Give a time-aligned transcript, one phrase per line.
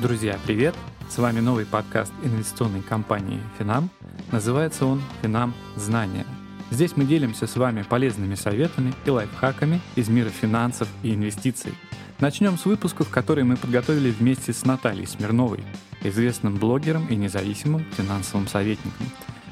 [0.00, 0.74] Друзья, привет!
[1.10, 3.90] С вами новый подкаст инвестиционной компании Финам.
[4.32, 5.52] Называется он «Финам.
[5.76, 6.24] Знания».
[6.70, 11.74] Здесь мы делимся с вами полезными советами и лайфхаками из мира финансов и инвестиций.
[12.18, 15.62] Начнем с выпусков, которые мы подготовили вместе с Натальей Смирновой,
[16.02, 19.06] известным блогером и независимым финансовым советником.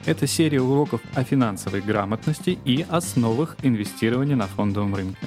[0.06, 5.26] Это серия уроков о финансовой грамотности и основах инвестирования на фондовом рынке.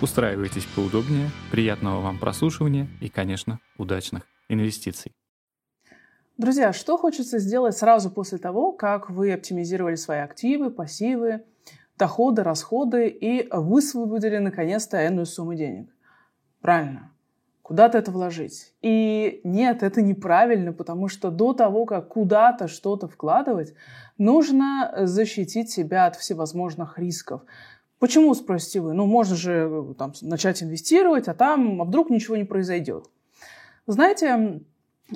[0.00, 4.22] Устраивайтесь поудобнее, приятного вам прослушивания и, конечно, удачных
[4.52, 5.12] инвестиций.
[6.38, 11.44] Друзья, что хочется сделать сразу после того, как вы оптимизировали свои активы, пассивы,
[11.98, 15.94] доходы, расходы и высвободили наконец-то энную сумму денег?
[16.60, 17.12] Правильно.
[17.62, 18.74] Куда-то это вложить.
[18.82, 23.74] И нет, это неправильно, потому что до того, как куда-то что-то вкладывать,
[24.18, 27.42] нужно защитить себя от всевозможных рисков.
[27.98, 28.94] Почему, спросите вы?
[28.94, 33.08] Ну, можно же там, начать инвестировать, а там, а вдруг ничего не произойдет.
[33.86, 34.60] Знаете,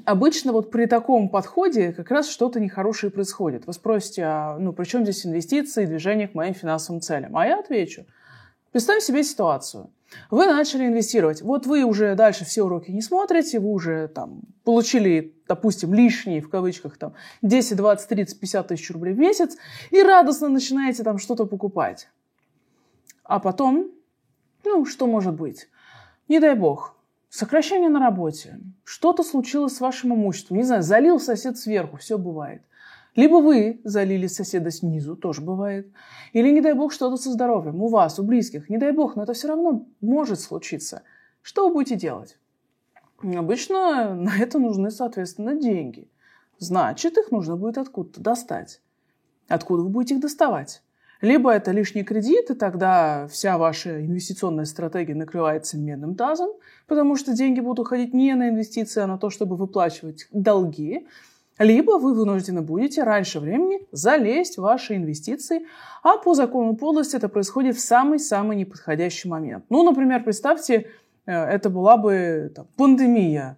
[0.05, 3.67] обычно вот при таком подходе как раз что-то нехорошее происходит.
[3.67, 7.37] Вы спросите, а, ну, при чем здесь инвестиции и движение к моим финансовым целям?
[7.37, 8.07] А я отвечу.
[8.73, 9.91] Представим себе ситуацию.
[10.31, 11.43] Вы начали инвестировать.
[11.43, 16.49] Вот вы уже дальше все уроки не смотрите, вы уже там получили, допустим, лишние, в
[16.49, 19.57] кавычках, там 10, 20, 30, 50 тысяч рублей в месяц
[19.91, 22.09] и радостно начинаете там что-то покупать.
[23.25, 23.91] А потом,
[24.65, 25.69] ну, что может быть?
[26.29, 26.96] Не дай бог,
[27.37, 28.59] Сокращение на работе.
[28.83, 30.57] Что-то случилось с вашим имуществом.
[30.57, 32.63] Не знаю, залил сосед сверху, все бывает.
[33.15, 35.87] Либо вы залили соседа снизу, тоже бывает.
[36.33, 37.83] Или, не дай бог, что-то со здоровьем.
[37.83, 38.71] У вас, у близких.
[38.71, 41.03] Не дай бог, но это все равно может случиться.
[41.43, 42.39] Что вы будете делать?
[43.19, 46.09] Обычно на это нужны, соответственно, деньги.
[46.57, 48.81] Значит, их нужно будет откуда-то достать.
[49.47, 50.83] Откуда вы будете их доставать?
[51.21, 56.51] Либо это лишний кредит, и тогда вся ваша инвестиционная стратегия накрывается медным тазом,
[56.87, 61.07] потому что деньги будут уходить не на инвестиции, а на то, чтобы выплачивать долги.
[61.59, 65.67] Либо вы вынуждены будете раньше времени залезть в ваши инвестиции,
[66.03, 69.65] а по закону подлости это происходит в самый-самый неподходящий момент.
[69.71, 70.89] Ну, например, представьте,
[71.25, 73.57] э, это была бы там, пандемия,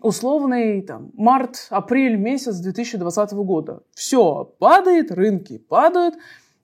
[0.00, 3.82] условный там, март-апрель месяц 2020 года.
[3.92, 6.14] Все, падает, рынки падают,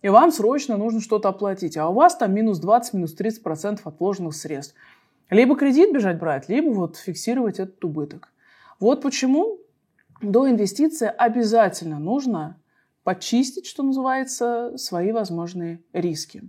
[0.02, 3.86] и вам срочно нужно что-то оплатить, а у вас там минус 20, минус 30 процентов
[3.86, 4.74] от вложенных средств.
[5.30, 8.32] Либо кредит бежать брать, либо вот фиксировать этот убыток.
[8.80, 9.58] Вот почему
[10.22, 12.56] до инвестиции обязательно нужно
[13.08, 16.42] почистить, что называется, свои возможные риски.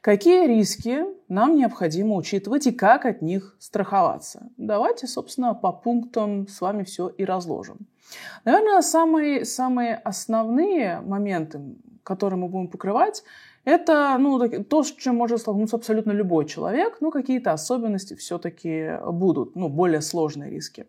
[0.00, 4.48] Какие риски нам необходимо учитывать и как от них страховаться?
[4.56, 7.88] Давайте, собственно, по пунктам с вами все и разложим.
[8.44, 11.60] Наверное, самые, самые основные моменты,
[12.06, 13.24] которые мы будем покрывать,
[13.64, 19.56] это ну, то, с чем может столкнуться абсолютно любой человек, но какие-то особенности все-таки будут,
[19.56, 20.86] ну, более сложные риски.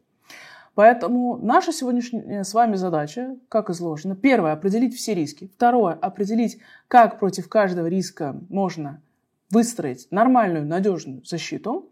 [0.76, 5.50] Поэтому наша сегодняшняя с вами задача, как изложено, первое, определить все риски.
[5.56, 9.02] Второе, определить, как против каждого риска можно
[9.50, 11.90] выстроить нормальную, надежную защиту.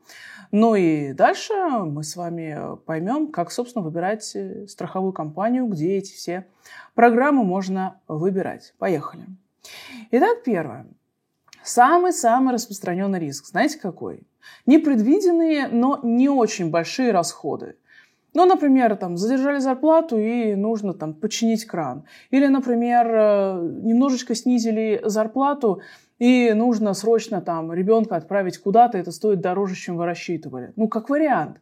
[0.51, 6.13] Ну и дальше мы с вами поймем, как, собственно, выбирать э, страховую компанию, где эти
[6.13, 6.47] все
[6.93, 8.73] программы можно выбирать.
[8.77, 9.25] Поехали.
[10.11, 10.87] Итак, первое.
[11.63, 13.47] Самый-самый распространенный риск.
[13.47, 14.21] Знаете какой?
[14.65, 17.75] Непредвиденные, но не очень большие расходы.
[18.35, 22.03] Ну, например, там, задержали зарплату и нужно там починить кран.
[22.31, 25.81] Или, например, э, немножечко снизили зарплату,
[26.19, 30.71] и нужно срочно там ребенка отправить куда-то, это стоит дороже, чем вы рассчитывали.
[30.75, 31.59] Ну, как вариант.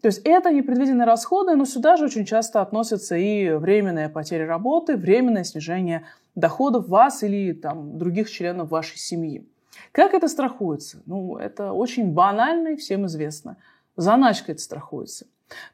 [0.00, 4.96] То есть это непредвиденные расходы, но сюда же очень часто относятся и временная потеря работы,
[4.96, 9.44] временное снижение доходов вас или там, других членов вашей семьи.
[9.90, 11.02] Как это страхуется?
[11.06, 13.56] Ну, это очень банально и всем известно.
[13.96, 15.26] Заначка это страхуется.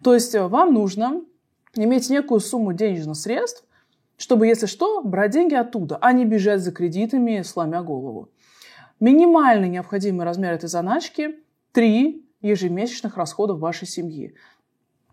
[0.02, 1.20] То есть э, вам нужно
[1.74, 3.64] иметь некую сумму денежных средств,
[4.24, 8.30] чтобы, если что, брать деньги оттуда, а не бежать за кредитами, сломя голову.
[8.98, 11.34] Минимальный необходимый размер этой заначки–
[11.72, 14.34] 3 ежемесячных расходов вашей семьи.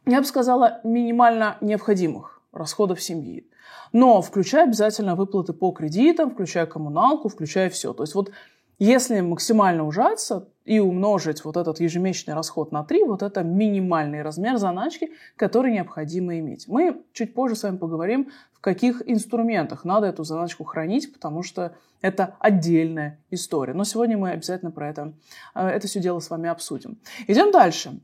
[0.05, 3.49] Я бы сказала, минимально необходимых расходов семьи.
[3.91, 7.91] Но включая обязательно выплаты по кредитам, включая коммуналку, включая все.
[7.91, 8.31] То есть вот
[8.79, 14.57] если максимально ужаться и умножить вот этот ежемесячный расход на 3, вот это минимальный размер
[14.57, 16.67] заначки, который необходимо иметь.
[16.67, 21.75] Мы чуть позже с вами поговорим, в каких инструментах надо эту заначку хранить, потому что
[22.01, 23.73] это отдельная история.
[23.73, 25.13] Но сегодня мы обязательно про это,
[25.55, 26.99] э, это все дело с вами обсудим.
[27.27, 27.99] Идем дальше.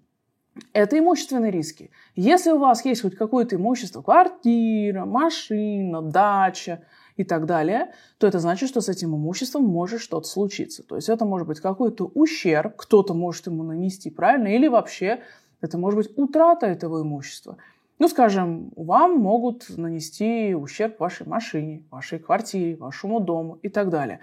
[0.74, 1.92] Это имущественные риски.
[2.16, 6.84] Если у вас есть хоть какое-то имущество, квартира, машина, дача,
[7.18, 10.84] и так далее, то это значит, что с этим имуществом может что-то случиться.
[10.84, 15.22] То есть это может быть какой-то ущерб, кто-то может ему нанести, правильно, или вообще
[15.62, 17.58] Это может быть утрата этого имущества.
[18.00, 24.20] Ну, скажем, вам могут нанести ущерб вашей машине, вашей квартире, вашему дому и так далее.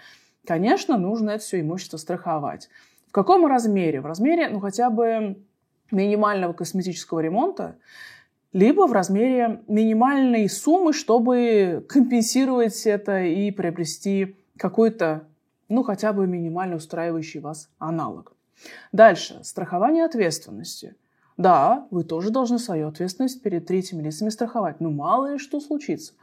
[0.47, 2.69] Конечно, нужно это все имущество страховать.
[3.08, 4.00] В каком размере?
[4.00, 5.43] В размере, ну, хотя бы
[5.90, 7.76] минимального косметического ремонта,
[8.54, 15.26] либо в размере минимальной суммы, чтобы компенсировать это и приобрести какой-то,
[15.68, 18.32] ну, хотя бы минимально устраивающий вас аналог.
[18.92, 19.40] Дальше.
[19.42, 20.94] Страхование ответственности.
[21.36, 24.80] Да, вы тоже должны свою ответственность перед третьими лицами страховать.
[24.80, 26.14] Но мало ли что случится.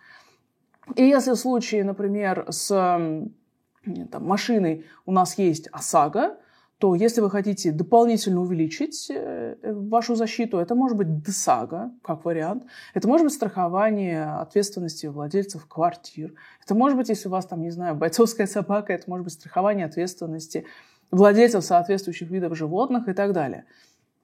[0.95, 6.37] И если в случае, например, с там, машиной у нас есть ОСАГО,
[6.81, 12.63] то если вы хотите дополнительно увеличить э, вашу защиту, это может быть ДСАГО, как вариант.
[12.95, 16.33] Это может быть страхование ответственности владельцев квартир.
[16.65, 19.85] Это может быть, если у вас там, не знаю, бойцовская собака, это может быть страхование
[19.85, 20.65] ответственности
[21.11, 23.65] владельцев соответствующих видов животных и так далее.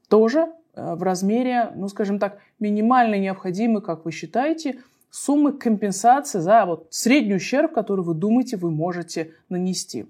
[0.10, 4.80] Тоже э, в размере, ну, скажем так, минимально необходимой, как вы считаете,
[5.12, 10.08] суммы компенсации за вот средний ущерб, который вы думаете, вы можете нанести.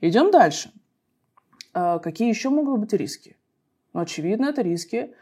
[0.00, 0.70] Идем дальше.
[1.72, 3.36] А, какие еще могут быть риски?
[3.92, 5.12] Ну, очевидно, это риски,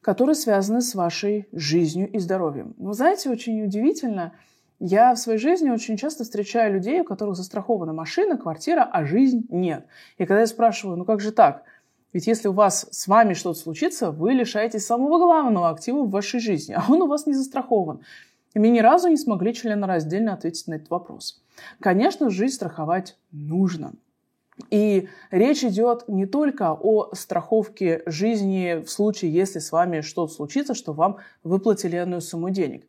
[0.00, 2.74] которые связаны с вашей жизнью и здоровьем.
[2.78, 4.32] Вы знаете, очень удивительно,
[4.78, 9.46] я в своей жизни очень часто встречаю людей, у которых застрахована машина, квартира, а жизнь
[9.48, 9.86] нет.
[10.18, 11.64] И когда я спрашиваю, ну как же так?
[12.12, 16.40] Ведь если у вас с вами что-то случится, вы лишаетесь самого главного актива в вашей
[16.40, 18.00] жизни, а он у вас не застрахован.
[18.54, 21.42] И мы ни разу не смогли членораздельно ответить на этот вопрос.
[21.80, 23.92] Конечно, жизнь страховать нужно.
[24.70, 30.74] И речь идет не только о страховке жизни в случае, если с вами что-то случится,
[30.74, 32.86] что вам выплатили энную сумму денег.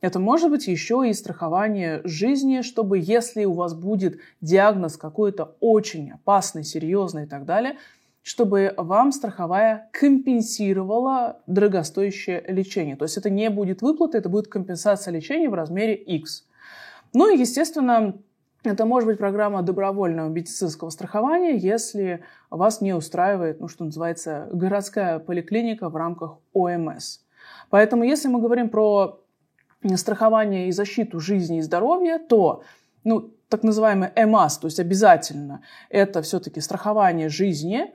[0.00, 6.12] Это может быть еще и страхование жизни, чтобы если у вас будет диагноз какой-то очень
[6.12, 7.76] опасный, серьезный и так далее,
[8.22, 12.96] чтобы вам страховая компенсировала дорогостоящее лечение.
[12.96, 16.46] То есть это не будет выплата, это будет компенсация лечения в размере X.
[17.12, 18.14] Ну и, естественно,
[18.62, 25.18] это может быть программа добровольного медицинского страхования, если вас не устраивает, ну, что называется, городская
[25.18, 27.20] поликлиника в рамках ОМС.
[27.70, 29.20] Поэтому, если мы говорим про
[29.94, 32.62] страхование и защиту жизни и здоровья, то
[33.04, 37.94] ну, так называемый ЭМАС, то есть обязательно, это все-таки страхование жизни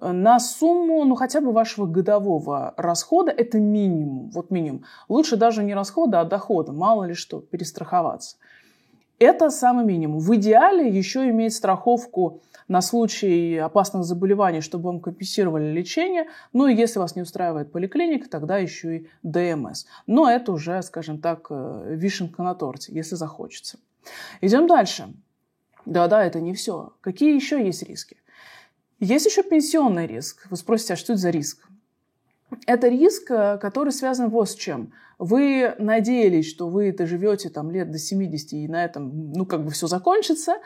[0.00, 4.84] на сумму, ну, хотя бы вашего годового расхода, это минимум, вот минимум.
[5.08, 8.36] Лучше даже не расхода, а дохода, мало ли что, перестраховаться.
[9.18, 10.20] Это самый минимум.
[10.20, 16.28] В идеале еще иметь страховку на случай опасных заболеваний, чтобы вам компенсировали лечение.
[16.52, 19.86] Ну и если вас не устраивает поликлиника, тогда еще и ДМС.
[20.06, 23.78] Но это уже, скажем так, э, вишенка на торте, если захочется.
[24.40, 25.08] Идем дальше.
[25.86, 26.92] Да-да, это не все.
[27.00, 28.18] Какие еще есть риски?
[28.98, 30.46] Есть еще пенсионный риск.
[30.50, 31.66] Вы спросите, а что это за риск?
[32.66, 34.92] Это риск, э, который связан вот с чем.
[35.18, 39.70] Вы надеялись, что вы доживете там лет до 70 и на этом, ну, как бы
[39.70, 40.56] все закончится,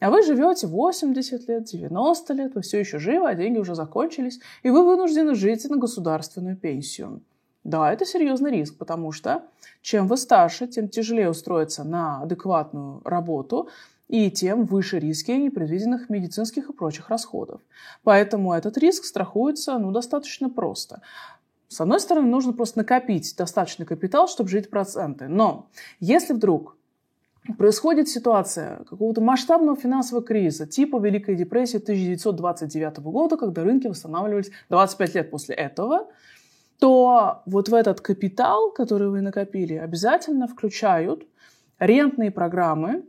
[0.00, 4.40] а вы живете 80 лет, 90 лет, вы все еще живы, а деньги уже закончились,
[4.62, 7.22] и вы вынуждены жить на государственную пенсию.
[7.64, 9.44] Да, это серьезный риск, потому что
[9.80, 13.70] чем вы старше, тем тяжелее устроиться на адекватную работу,
[14.08, 17.60] и тем выше риски непредвиденных медицинских и прочих расходов.
[18.02, 21.00] Поэтому этот риск страхуется ну, достаточно просто.
[21.68, 25.28] С одной стороны, нужно просто накопить достаточный капитал, чтобы жить проценты.
[25.28, 25.66] Но
[25.98, 26.76] если вдруг
[27.58, 35.14] происходит ситуация какого-то масштабного финансового кризиса, типа Великой депрессии 1929 года, когда рынки восстанавливались 25
[35.14, 36.08] лет после этого,
[36.78, 41.26] то вот в этот капитал, который вы накопили, обязательно включают
[41.78, 43.04] рентные программы,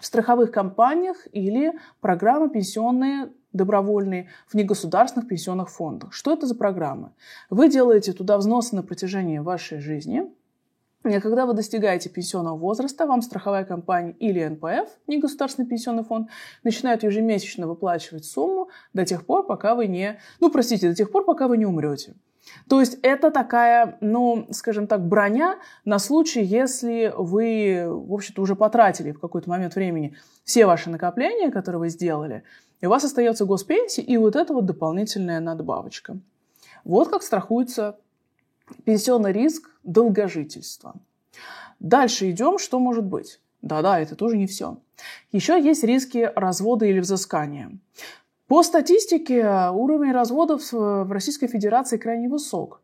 [0.00, 6.12] в страховых компаниях или программы пенсионные добровольные в негосударственных пенсионных фондах.
[6.12, 7.12] Что это за программы?
[7.50, 10.30] Вы делаете туда взносы на протяжении вашей жизни,
[11.04, 16.28] и когда вы достигаете пенсионного возраста, вам страховая компания или НПФ, негосударственный пенсионный фонд,
[16.64, 20.18] начинают ежемесячно выплачивать сумму до тех пор, пока вы не...
[20.40, 22.14] Ну, простите, до тех пор, пока вы не умрете.
[22.68, 28.56] То есть это такая, ну, скажем так, броня на случай, если вы, в общем-то, уже
[28.56, 32.42] потратили в какой-то момент времени все ваши накопления, которые вы сделали,
[32.80, 36.18] и у вас остается госпенсия и вот эта вот дополнительная надбавочка.
[36.84, 37.98] Вот как страхуется
[38.84, 40.94] пенсионный риск долгожительства.
[41.80, 43.40] Дальше идем, что может быть.
[43.62, 44.78] Да-да, это тоже не все.
[45.32, 47.72] Еще есть риски развода или взыскания.
[48.48, 52.80] По статистике уровень разводов в Российской Федерации крайне высок.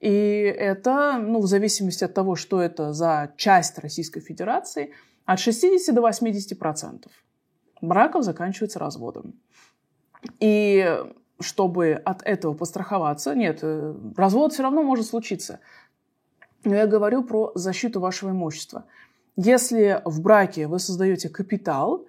[0.00, 4.92] И это, ну, в зависимости от того, что это за часть Российской Федерации,
[5.24, 7.12] от 60 до 80 процентов
[7.80, 9.34] браков заканчиваются разводом.
[10.40, 11.00] И
[11.40, 15.60] чтобы от этого постраховаться, нет, э, развод все равно может случиться.
[16.64, 18.84] Но я говорю про защиту вашего имущества.
[19.36, 22.06] Если в браке вы создаете капитал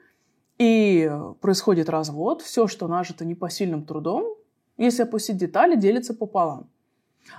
[0.58, 4.36] и происходит развод, все, что нажито непосильным трудом,
[4.78, 6.70] если опустить детали, делится пополам.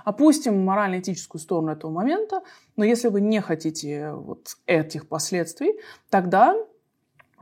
[0.03, 2.41] Опустим морально-этическую сторону этого момента,
[2.75, 6.55] но если вы не хотите вот этих последствий, тогда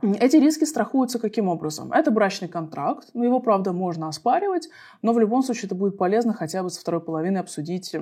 [0.02, 1.90] эти риски страхуются каким образом?
[1.92, 4.68] Это брачный контракт, но его, правда, можно оспаривать,
[5.00, 7.94] но в любом случае это будет полезно хотя бы со второй половины обсудить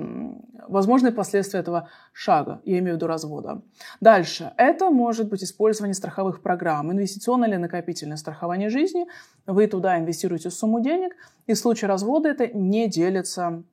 [0.67, 3.61] возможные последствия этого шага, я имею в виду развода.
[4.01, 4.51] Дальше.
[4.57, 9.07] Это может быть использование страховых программ, инвестиционное или накопительное страхование жизни.
[9.45, 11.15] Вы туда инвестируете сумму денег,
[11.47, 13.63] и в случае развода это не делится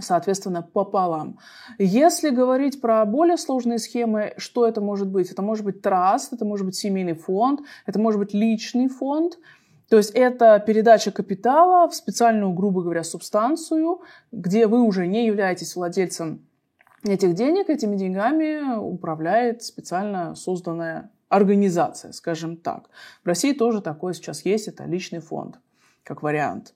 [0.00, 1.38] соответственно, пополам.
[1.78, 5.30] Если говорить про более сложные схемы, что это может быть?
[5.30, 9.38] Это может быть траст, это может быть семейный фонд, это может быть личный фонд.
[9.88, 14.00] То есть это передача капитала в специальную, грубо говоря, субстанцию,
[14.32, 16.44] где вы уже не являетесь владельцем
[17.04, 22.88] этих денег, этими деньгами управляет специально созданная организация, скажем так.
[23.24, 25.58] В России тоже такое сейчас есть, это личный фонд,
[26.02, 26.74] как вариант.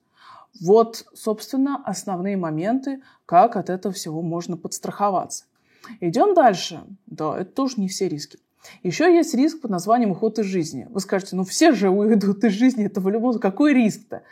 [0.59, 5.45] Вот, собственно, основные моменты, как от этого всего можно подстраховаться.
[5.99, 6.83] Идем дальше.
[7.07, 8.37] Да, это тоже не все риски.
[8.83, 10.87] Еще есть риск под названием уход из жизни.
[10.89, 14.23] Вы скажете, ну все же уйдут из жизни, это случае, какой риск-то?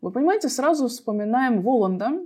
[0.00, 2.20] Вы понимаете, сразу вспоминаем Воланда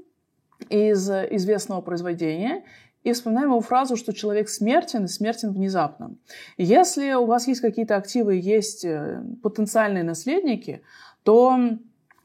[0.69, 2.65] из известного произведения
[3.03, 6.17] и вспоминаем его фразу, что человек смертен и смертен внезапно.
[6.57, 10.83] Если у вас есть какие-то активы, есть э, потенциальные наследники,
[11.23, 11.59] то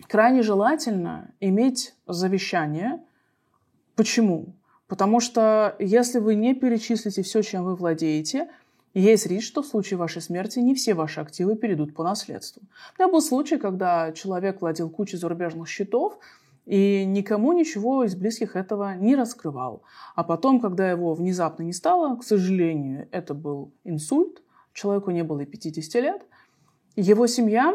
[0.08, 3.02] крайне желательно иметь завещание.
[3.96, 4.56] Почему?
[4.88, 8.50] Потому что если вы не перечислите все, чем вы владеете,
[8.96, 12.64] есть риск, что в случае вашей смерти не все ваши активы перейдут по наследству.
[12.98, 16.18] У меня был случай, когда человек владел кучей зарубежных счетов,
[16.66, 19.84] и никому ничего из близких этого не раскрывал.
[20.16, 24.42] А потом, когда его внезапно не стало, к сожалению, это был инсульт,
[24.74, 26.26] человеку не было и 50 лет,
[26.96, 27.74] его семья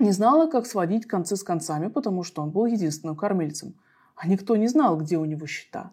[0.00, 3.74] не знала, как сводить концы с концами, потому что он был единственным кормильцем.
[4.16, 5.92] А никто не знал, где у него счета.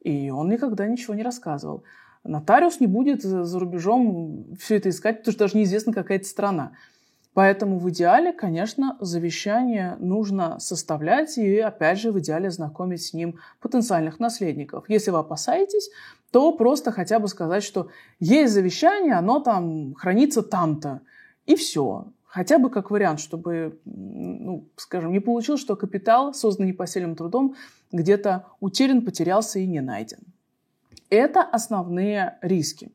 [0.00, 1.84] И он никогда ничего не рассказывал.
[2.24, 6.72] Нотариус не будет за рубежом все это искать, потому что даже неизвестно, какая это страна.
[7.34, 13.38] Поэтому в идеале, конечно, завещание нужно составлять и, опять же, в идеале знакомить с ним
[13.60, 14.88] потенциальных наследников.
[14.88, 15.90] Если вы опасаетесь,
[16.32, 21.00] то просто хотя бы сказать, что есть завещание, оно там хранится там-то.
[21.46, 22.08] И все.
[22.28, 27.56] Хотя бы как вариант, чтобы, ну, скажем, не получилось, что капитал, созданный непосильным трудом,
[27.90, 30.18] где-то утерян, потерялся и не найден.
[31.08, 32.92] Это основные риски.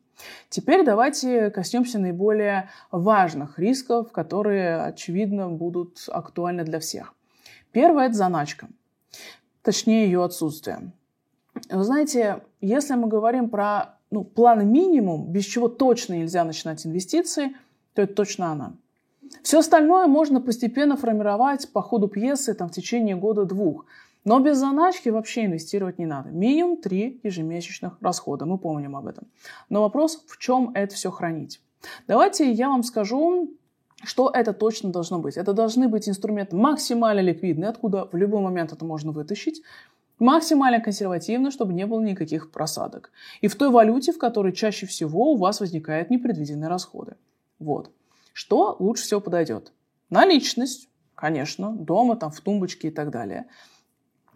[0.48, 7.12] Теперь давайте коснемся наиболее важных рисков, которые, очевидно, будут актуальны для всех.
[7.72, 8.68] Первое– это заначка,
[9.62, 10.92] точнее ее отсутствие.
[11.68, 17.56] Вы знаете, если мы говорим про ну, план минимум, без чего точно нельзя начинать инвестиции,
[17.94, 18.74] то это точно она.
[19.42, 23.86] Все остальное можно постепенно формировать по ходу пьесы там, в течение года-двух.
[24.24, 26.30] Но без заначки вообще инвестировать не надо.
[26.30, 28.46] Минимум три ежемесячных расхода.
[28.46, 29.26] Мы помним об этом.
[29.68, 31.60] Но вопрос, в чем это все хранить?
[32.08, 33.50] Давайте я вам скажу,
[34.02, 35.36] что это точно должно быть.
[35.36, 39.62] Это должны быть инструменты максимально ликвидные, откуда в любой момент это можно вытащить,
[40.18, 43.10] максимально консервативно, чтобы не было никаких просадок.
[43.42, 47.16] И в той валюте, в которой чаще всего у вас возникают непредвиденные расходы.
[47.58, 47.90] Вот.
[48.34, 49.72] Что лучше всего подойдет?
[50.10, 53.46] Наличность, конечно, дома, там, в тумбочке и так далее.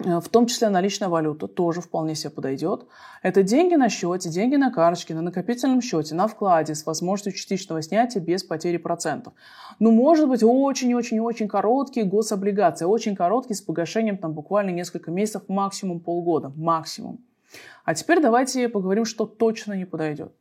[0.04, 2.86] Э, в том числе наличная валюта тоже вполне себе подойдет.
[3.22, 7.82] Это деньги на счете, деньги на карточке, на накопительном счете, на вкладе с возможностью частичного
[7.82, 9.34] снятия без потери процентов.
[9.80, 15.98] Ну, может быть, очень-очень-очень короткие гособлигации, очень короткие с погашением там буквально несколько месяцев, максимум
[15.98, 17.18] полгода, максимум.
[17.84, 20.32] А теперь давайте поговорим, что точно не подойдет.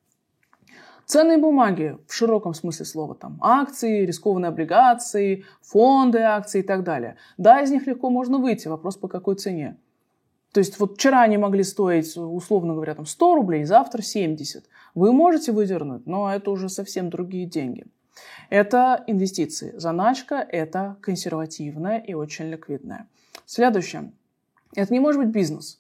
[1.07, 7.15] Ценные бумаги в широком смысле слова, там акции, рискованные облигации, фонды акции и так далее.
[7.37, 9.77] Да, из них легко можно выйти, вопрос по какой цене.
[10.51, 14.65] То есть вот вчера они могли стоить, условно говоря, там 100 рублей, завтра 70.
[14.95, 17.85] Вы можете выдернуть, но это уже совсем другие деньги.
[18.49, 19.73] Это инвестиции.
[19.77, 23.07] Заначка– это консервативная и очень ликвидная.
[23.45, 24.11] Следующее.
[24.75, 25.79] Это не может быть бизнес.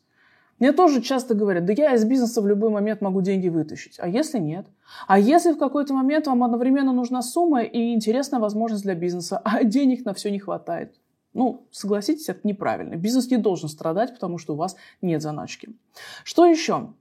[0.59, 3.97] Мне тоже часто говорят, да я из бизнеса в любой момент могу деньги вытащить.
[3.99, 4.65] А если нет?
[5.07, 9.63] А если в какой-то момент вам одновременно нужна сумма и интересная возможность для бизнеса, а
[9.63, 10.95] денег на все не хватает?
[11.33, 12.95] Ну, согласитесь, это неправильно.
[12.95, 15.69] Бизнес не должен страдать, потому что у вас нет заначки.
[16.23, 16.93] Что еще?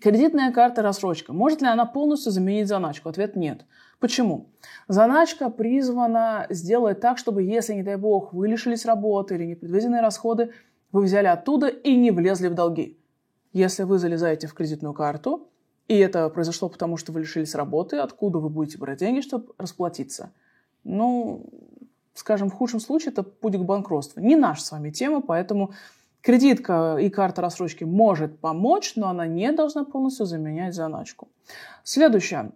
[0.00, 1.34] Кредитная карта рассрочка.
[1.34, 3.10] Может ли она полностью заменить заначку?
[3.10, 3.66] Ответ нет.
[4.00, 4.46] Почему?
[4.88, 10.52] Заначка призвана сделать так, чтобы, если, не дай бог, вы лишились работы или непредвиденные расходы,
[10.94, 12.96] вы взяли оттуда и не влезли в долги.
[13.52, 15.48] Если вы залезаете в кредитную карту,
[15.88, 20.32] и это произошло потому, что вы лишились работы, откуда вы будете брать деньги, чтобы расплатиться?
[20.84, 21.46] Ну,
[22.14, 24.22] скажем, в худшем случае это путь к банкротству.
[24.22, 25.74] Не наша с вами тема, поэтому
[26.20, 31.26] кредитка и карта рассрочки может помочь, но она не должна полностью заменять заначку.
[31.82, 32.52] Следующее.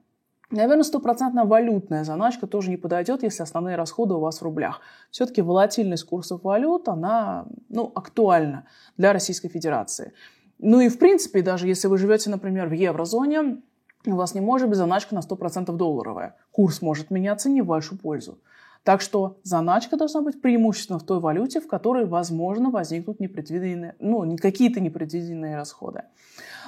[0.50, 4.80] Наверное, стопроцентная валютная заначка тоже не подойдет, если основные расходы у вас в рублях.
[5.10, 10.14] Все-таки волатильность курсов валют, она ну, актуальна для Российской Федерации.
[10.58, 13.60] Ну и в принципе, даже если вы живете, например, в еврозоне,
[14.06, 16.36] у вас не может быть заначка на 100% долларовая.
[16.50, 18.38] Курс может меняться не в вашу пользу.
[18.85, 24.37] Так что заначка должна быть преимущественно в той валюте, в которой, возможно, возникнут непредвиденные, ну,
[24.37, 26.04] какие-то непредвиденные расходы.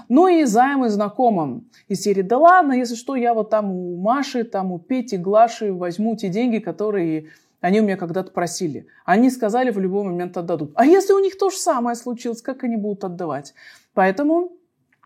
[0.09, 4.45] Ну и займы знакомым из серии «Да ладно, если что, я вот там у Маши,
[4.45, 7.29] там у Пети, Глаши возьму те деньги, которые
[7.61, 8.87] они у меня когда-то просили.
[9.05, 10.73] Они сказали, в любой момент отдадут.
[10.75, 13.55] А если у них то же самое случилось, как они будут отдавать?
[13.95, 14.52] Поэтому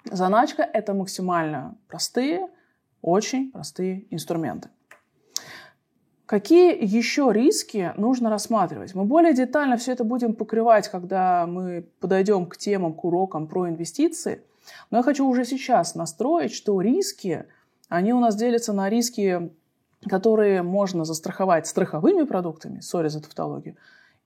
[0.05, 2.49] заначка– это максимально простые,
[3.03, 4.69] очень простые инструменты.
[6.27, 8.95] Какие еще риски нужно рассматривать?
[8.95, 13.69] Мы более детально все это будем покрывать, когда мы подойдем к темам, к урокам про
[13.69, 14.43] инвестиции.
[14.91, 17.45] Но я хочу уже сейчас настроить, что риски,
[17.91, 19.53] они у нас делятся на риски,
[20.09, 23.77] которые можно застраховать страховыми продуктами, сори за тавтологию,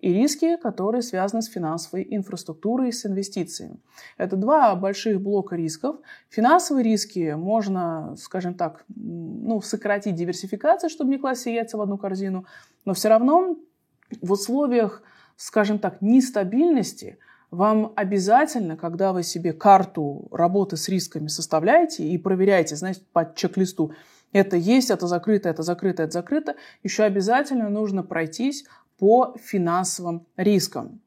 [0.00, 3.78] и риски, которые связаны с финансовой инфраструктурой и с инвестициями.
[4.16, 5.96] Это два больших блока рисков.
[6.28, 12.46] Финансовые риски можно, скажем так, ну, сократить диверсификацией, чтобы не класть яйца в одну корзину,
[12.84, 13.56] но все равно
[14.22, 15.02] в условиях,
[15.36, 17.18] скажем так, нестабильности
[17.50, 23.92] вам обязательно, когда вы себе карту работы с рисками составляете и проверяете, знаете, по чек-листу,
[24.32, 28.64] это есть, это закрыто, это закрыто, это закрыто, еще обязательно нужно пройтись
[28.98, 31.00] по финансовым рискам.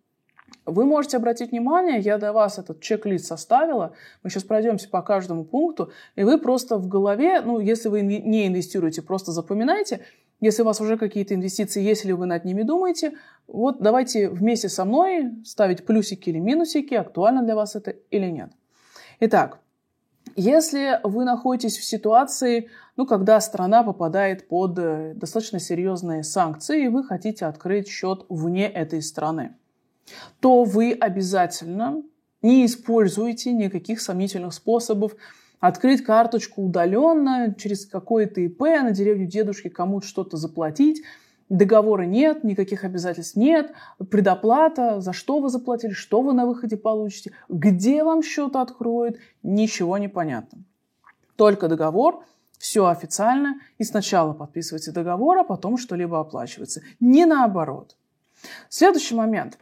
[0.65, 5.43] Вы можете обратить внимание, я для вас этот чек-лист составила, мы сейчас пройдемся по каждому
[5.43, 10.01] пункту, и вы просто в голове, ну, если вы не инвестируете, просто запоминайте,
[10.39, 13.13] если у вас уже какие-то инвестиции есть, или вы над ними думаете,
[13.47, 18.51] вот давайте вместе со мной ставить плюсики или минусики, актуально для вас это или нет.
[19.19, 19.59] Итак,
[20.35, 26.87] если вы находитесь в ситуации, ну, когда страна попадает под э, достаточно серьезные санкции, и
[26.87, 29.55] вы хотите открыть счет вне этой страны,
[30.39, 32.03] то вы обязательно
[32.41, 35.13] не используете никаких сомнительных способов
[35.59, 41.03] открыть карточку удаленно, через какое-то ИП на деревню дедушки кому-то что-то заплатить.
[41.51, 43.73] Договора нет, никаких обязательств нет,
[44.09, 49.97] предоплата, за что вы заплатили, что вы на выходе получите, где вам счет откроют, ничего
[49.97, 50.59] не понятно.
[51.35, 52.23] Только договор,
[52.57, 56.83] все официально, и сначала подписывается договор, а потом что-либо оплачивается.
[57.01, 57.97] Не наоборот.
[58.69, 59.59] Следующий момент.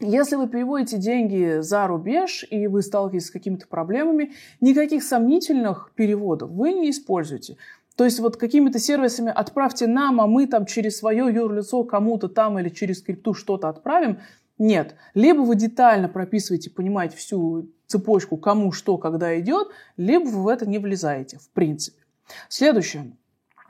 [0.00, 6.50] Если вы переводите деньги за рубеж и вы сталкиваетесь с какими-то проблемами, никаких сомнительных переводов
[6.50, 7.56] вы не используете.
[7.96, 12.58] То есть вот какими-то сервисами отправьте нам, а мы там через свое юрлицо кому-то там
[12.58, 14.18] или через скрипту что-то отправим.
[14.58, 14.96] Нет.
[15.14, 20.66] Либо вы детально прописываете, понимаете всю цепочку, кому что, когда идет, либо вы в это
[20.66, 22.02] не влезаете, в принципе.
[22.48, 23.12] Следующее.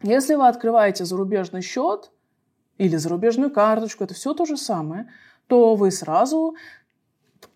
[0.02, 2.10] Если вы открываете зарубежный счет
[2.78, 5.08] или зарубежную карточку, это все то же самое,
[5.46, 6.54] то вы сразу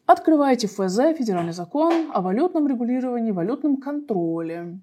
[0.06, 4.80] открываете ФЗ, федеральный закон о валютном регулировании, валютном контроле.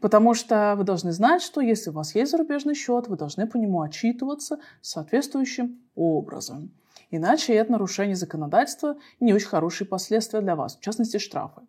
[0.00, 3.56] Потому что вы должны знать, что если у вас есть зарубежный счет, вы должны по
[3.56, 6.70] нему отчитываться соответствующим образом.
[7.10, 11.62] Иначе это нарушение законодательства и не очень хорошие последствия для вас, в частности штрафы.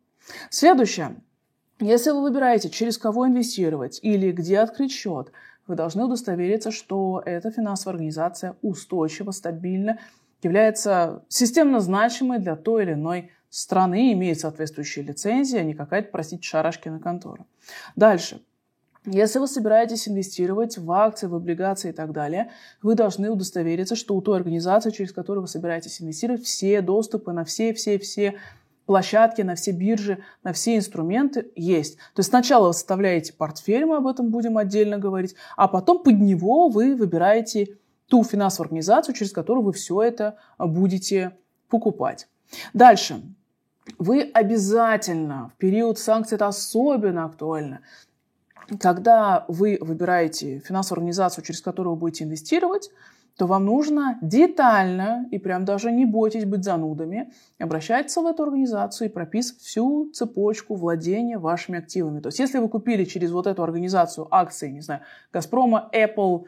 [0.49, 1.15] Следующее.
[1.79, 5.31] Если вы выбираете, через кого инвестировать или где открыть счет,
[5.65, 9.99] вы должны удостовериться, что эта финансовая организация устойчива, стабильна,
[10.41, 16.43] является системно значимой для той или иной страны имеет соответствующие лицензии, а не какая-то, простите,
[16.43, 17.45] шарашкина контора.
[17.95, 18.41] Дальше.
[19.05, 24.15] Если вы собираетесь инвестировать в акции, в облигации и так далее, вы должны удостовериться, что
[24.15, 28.35] у той организации, через которую вы собираетесь инвестировать, все доступы на все-все-все
[28.85, 31.97] площадки, на все биржи, на все инструменты есть.
[32.13, 36.19] То есть сначала вы составляете портфель, мы об этом будем отдельно говорить, а потом под
[36.19, 41.37] него вы выбираете ту финансовую организацию, через которую вы все это будете
[41.69, 42.27] покупать.
[42.73, 43.21] Дальше.
[43.97, 47.81] Вы обязательно, в период санкций это особенно актуально,
[48.79, 52.91] когда вы выбираете финансовую организацию, через которую вы будете инвестировать,
[53.37, 59.09] то вам нужно детально, и прям даже не бойтесь быть занудами, обращаться в эту организацию
[59.09, 62.19] и прописывать всю цепочку владения вашими активами.
[62.19, 66.43] То есть если вы купили через вот эту организацию акции, не знаю, Газпрома, Apple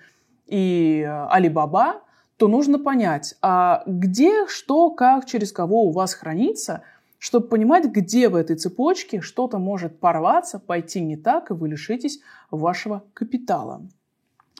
[0.47, 2.01] и Alibaba,
[2.35, 6.81] то нужно понять, а где, что, как, через кого у вас хранится,
[7.21, 12.19] чтобы понимать, где в этой цепочке что-то может порваться, пойти не так, и вы лишитесь
[12.49, 13.87] вашего капитала.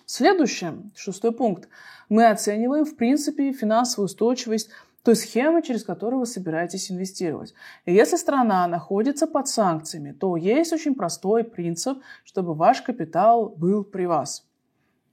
[0.06, 1.70] Следующее, шестой пункт.
[2.08, 4.70] Мы оцениваем, в принципе, финансовую устойчивость
[5.02, 7.56] той схемы, через которую вы собираетесь инвестировать.
[7.86, 13.84] И если страна находится под санкциями, то есть очень простой принцип, чтобы ваш капитал был
[13.84, 14.46] при вас.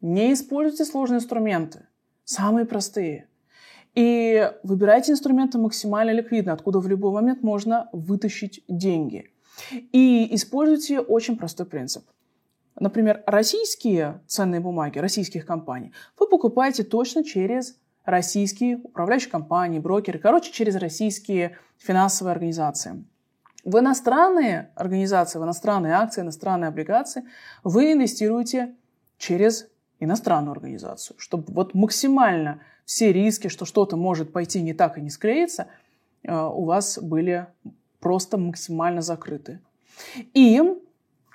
[0.02, 1.86] Не используйте сложные инструменты,
[2.24, 3.26] самые простые.
[3.94, 9.30] И выбирайте инструменты максимально ликвидно, откуда в любой момент можно вытащить деньги.
[9.92, 12.04] И используйте очень простой принцип–
[12.80, 20.52] Например, российские ценные бумаги российских компаний вы покупаете точно через российские управляющие компании, брокеры, короче,
[20.52, 23.04] через российские финансовые организации.
[23.64, 27.24] В иностранные организации, в иностранные акции, иностранные облигации
[27.64, 28.74] вы инвестируете
[29.18, 29.68] через
[30.00, 35.10] иностранную организацию, чтобы вот максимально все риски, что что-то может пойти не так и не
[35.10, 35.68] склеиться,
[36.22, 37.46] э, у вас были
[38.00, 39.60] просто максимально закрыты.
[40.34, 40.62] И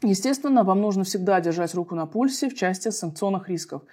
[0.03, 3.83] Естественно, вам нужно всегда держать руку на пульсе в части санкционных рисков.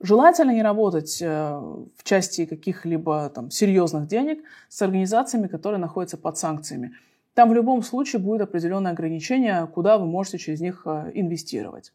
[0.00, 6.36] Желательно не работать э, в части каких-либо там, серьезных денег с организациями, которые находятся под
[6.36, 6.96] санкциями.
[7.34, 11.92] Там в любом случае будет определенное ограничение, куда вы можете через них э, инвестировать.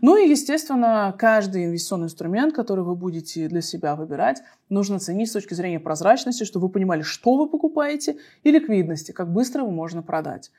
[0.00, 5.32] Ну и, естественно, каждый инвестиционный инструмент, который вы будете для себя выбирать, нужно ценить с
[5.32, 10.02] точки зрения прозрачности, чтобы вы понимали, что вы покупаете, и ликвидности, как быстро его можно
[10.02, 10.52] продать.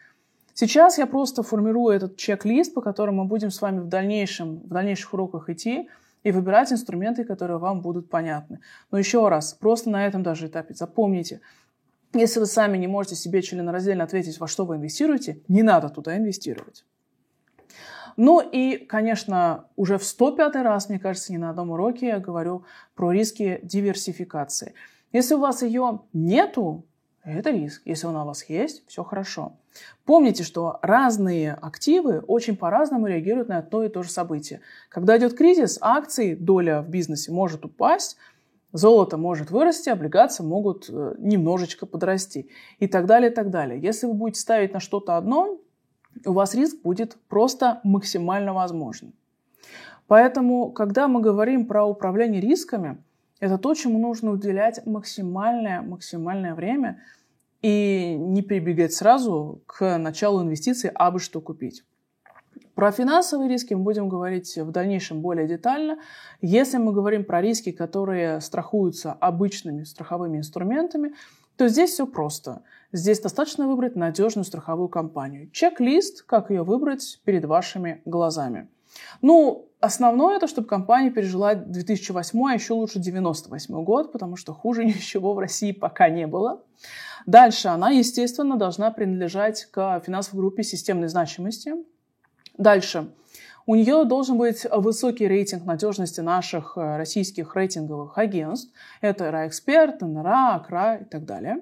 [0.53, 4.69] Сейчас я просто формирую этот чек-лист, по которому мы будем с вами в, дальнейшем, в
[4.69, 5.87] дальнейших уроках идти
[6.23, 8.59] и выбирать инструменты, которые вам будут понятны.
[8.91, 11.41] Но еще раз, просто на этом даже этапе запомните,
[12.13, 16.17] если вы сами не можете себе членораздельно ответить, во что вы инвестируете, не надо туда
[16.17, 16.85] инвестировать.
[18.17, 22.65] Ну и, конечно, уже в 105 раз, мне кажется, не на одном уроке я говорю
[22.95, 24.73] про риски диверсификации.
[25.11, 26.83] Если у вас ее нету,
[27.23, 27.81] это риск.
[27.85, 29.57] Если она у вас есть, все хорошо.
[30.05, 34.61] Помните, что разные активы очень по-разному реагируют на одно и то же событие.
[34.89, 38.17] Когда идет кризис, акции, доля в бизнесе может упасть,
[38.77, 43.79] золото может вырасти, облигации могут э, немножечко подрасти и так далее, и так далее.
[43.79, 45.59] Если вы будете ставить на что-то одно,
[46.25, 49.13] у вас риск будет просто максимально возможен.
[50.07, 53.03] Поэтому, когда мы говорим про управление рисками,
[53.39, 57.01] это то, чему нужно уделять максимальное, максимальное время–
[57.61, 61.83] и не прибегать сразу к началу инвестиций, а бы что купить.
[62.77, 65.97] Про финансовые риски мы будем говорить в дальнейшем более детально.
[66.41, 71.15] Если мы говорим про риски, которые страхуются обычными страховыми инструментами,
[71.55, 72.61] то здесь все просто.
[72.91, 75.49] Здесь достаточно выбрать надежную страховую компанию.
[75.49, 78.67] Чек-лист, как ее выбрать перед вашими глазами.
[79.23, 84.85] Ну, основное это, чтобы компания пережила 2008, а еще лучше 98 год, потому что хуже
[84.85, 86.61] ничего в России пока не было.
[87.25, 91.73] Дальше она, естественно, должна принадлежать к финансовой группе системной значимости.
[92.57, 93.09] Дальше.
[93.65, 98.71] У нее должен быть высокий рейтинг надежности наших э, российских рейтинговых агентств.
[99.01, 101.57] Это РАЭксперт, НРА, АКРА и так далее.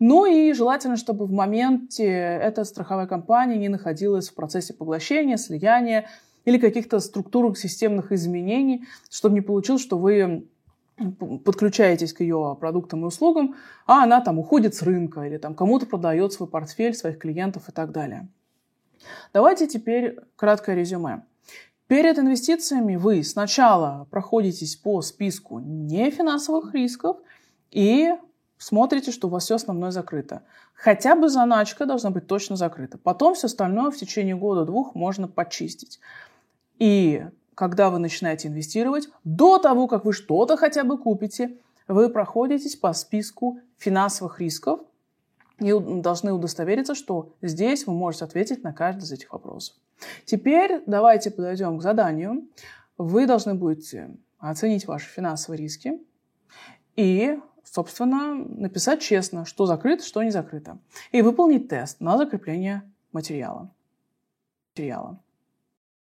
[0.00, 6.06] Ну и желательно, чтобы в моменте эта страховая компания не находилась в процессе поглощения, слияния
[6.46, 10.46] или каких-то структурных системных изменений, чтобы не получилось, что вы
[11.44, 15.86] подключаетесь к ее продуктам и услугам, а она там уходит с рынка или там кому-то
[15.86, 18.28] продает свой портфель, своих клиентов и так далее.
[19.32, 21.24] Давайте теперь краткое резюме.
[21.86, 27.18] Перед инвестициями вы сначала проходитесь по списку нефинансовых рисков
[27.70, 28.14] и
[28.56, 30.42] смотрите, что у вас все основное закрыто.
[30.72, 32.96] Хотя бы заначка должна быть точно закрыта.
[32.96, 36.00] Потом все остальное в течение года-двух можно почистить.
[36.78, 42.76] И когда вы начинаете инвестировать, до того, как вы что-то хотя бы купите, вы проходитесь
[42.76, 44.80] по списку финансовых рисков
[45.60, 49.76] и должны удостовериться, что здесь вы можете ответить на каждый из этих вопросов.
[50.24, 52.48] Теперь давайте подойдем к заданию.
[52.98, 56.00] Вы должны будете оценить ваши финансовые риски
[56.96, 60.78] и, собственно, написать честно, что закрыто, что не закрыто.
[61.12, 63.70] И выполнить тест на закрепление материала.
[64.76, 65.23] материала.